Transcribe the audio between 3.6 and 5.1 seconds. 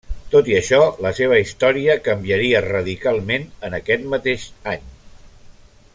en aquest mateix any.